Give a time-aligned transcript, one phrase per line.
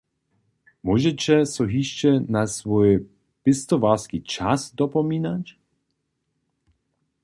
[0.85, 2.89] Móžeće so hišće na swój
[3.43, 5.45] pěstowarski čas dopominać?